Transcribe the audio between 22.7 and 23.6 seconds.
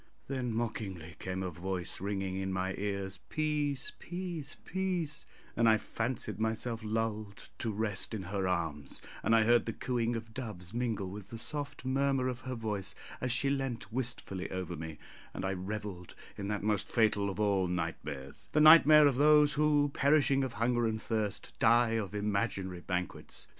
banquets.